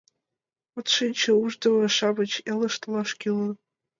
[0.77, 3.53] От шинче, Ушдымо-шамыч Элыш толаш кӱлын.